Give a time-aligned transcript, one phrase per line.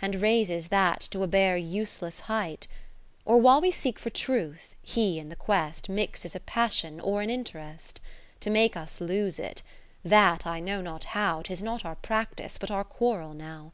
[0.00, 2.66] And raises that to a bare useless height;
[3.26, 7.28] Or while we seek for Truth, he in the quest Mixes a Passion, or an
[7.28, 8.00] Interest,
[8.40, 9.60] To make us lose it;
[10.02, 13.72] that I know not how, 'Tis not our practice, but our quarrel now.